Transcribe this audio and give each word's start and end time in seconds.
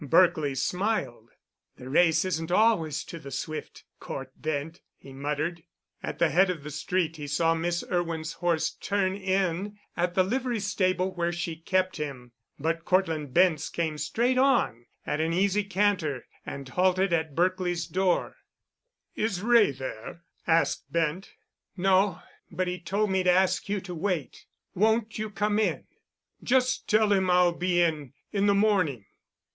Berkely 0.03 0.55
smiled. 0.57 1.29
"The 1.77 1.87
race 1.87 2.25
isn't 2.25 2.49
always 2.51 3.03
to 3.03 3.19
the 3.19 3.29
swift, 3.29 3.83
Cort 3.99 4.31
Bent," 4.35 4.81
he 4.97 5.13
muttered. 5.13 5.61
At 6.01 6.17
the 6.17 6.29
head 6.31 6.49
of 6.49 6.63
the 6.63 6.71
street 6.71 7.17
he 7.17 7.27
saw 7.27 7.53
Miss 7.53 7.83
Irwin's 7.83 8.33
horse 8.33 8.71
turn 8.71 9.15
in 9.15 9.77
at 9.95 10.15
the 10.15 10.23
livery 10.23 10.59
stable 10.59 11.13
where 11.13 11.31
she 11.31 11.55
kept 11.55 11.97
him, 11.97 12.31
but 12.57 12.83
Cortland 12.83 13.35
Bent's 13.35 13.69
came 13.69 13.99
straight 13.99 14.39
on 14.39 14.87
at 15.05 15.19
an 15.21 15.33
easy 15.33 15.63
canter 15.63 16.25
and 16.47 16.67
halted 16.69 17.13
at 17.13 17.35
Berkely's 17.35 17.85
door. 17.85 18.37
"Is 19.13 19.43
Wray 19.43 19.69
there?" 19.69 20.23
asked 20.47 20.91
Bent. 20.91 21.29
"No, 21.77 22.21
but 22.49 22.67
he 22.67 22.79
told 22.79 23.11
me 23.11 23.21
to 23.21 23.29
ask 23.31 23.69
you 23.69 23.79
to 23.81 23.93
wait. 23.93 24.47
Won't 24.73 25.19
you 25.19 25.29
come 25.29 25.59
in?" 25.59 25.85
"Just 26.41 26.89
tell 26.89 27.11
him 27.13 27.29
I'll 27.29 27.53
be 27.53 27.79
in 27.83 28.13
in 28.31 28.47
the 28.47 28.55
morning." 28.55 29.05